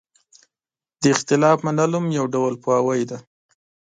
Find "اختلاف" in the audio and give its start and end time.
1.15-1.57